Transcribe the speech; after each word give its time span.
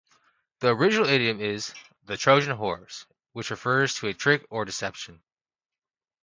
The 0.61 0.75
original 0.75 1.07
idiom 1.07 1.39
is 1.39 1.75
"The 2.05 2.17
Trojan 2.17 2.57
horse", 2.57 3.05
which 3.33 3.51
refers 3.51 3.93
to 3.99 4.07
a 4.07 4.15
trick 4.15 4.43
or 4.49 4.65
deception. 4.65 5.21